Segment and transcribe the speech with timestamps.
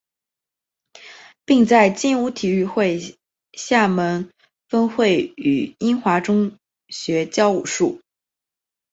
[1.45, 3.19] 并在精武体育会
[3.53, 4.31] 厦门
[4.67, 6.57] 分会与英华中
[6.89, 8.01] 学教武术。